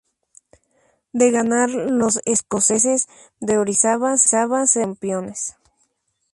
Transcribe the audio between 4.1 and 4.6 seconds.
serán